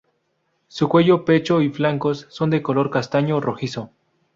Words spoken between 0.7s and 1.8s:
cuello, pecho y